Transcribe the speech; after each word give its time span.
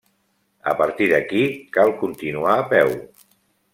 A 0.71 0.73
partir 0.79 1.09
d'aquí 1.11 1.43
cal 1.79 1.93
continuar 2.05 2.57
a 2.63 2.67
peu. 2.73 2.95